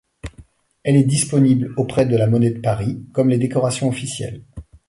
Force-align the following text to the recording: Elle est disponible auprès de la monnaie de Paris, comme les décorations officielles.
Elle 0.81 0.95
est 0.95 1.03
disponible 1.03 1.75
auprès 1.77 2.07
de 2.07 2.17
la 2.17 2.25
monnaie 2.25 2.49
de 2.49 2.59
Paris, 2.59 3.05
comme 3.13 3.29
les 3.29 3.37
décorations 3.37 3.87
officielles. 3.89 4.41